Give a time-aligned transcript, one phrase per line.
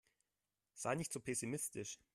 [0.73, 1.99] Sei nicht so pessimistisch.